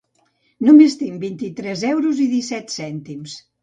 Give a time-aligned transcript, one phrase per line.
[0.69, 3.43] Només tinc vint-i-tres euros i disset cèntims